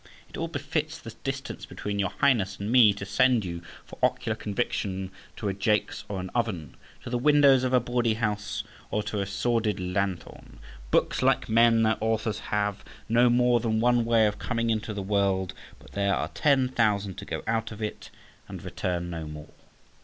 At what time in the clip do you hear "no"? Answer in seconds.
13.07-13.29, 19.11-19.27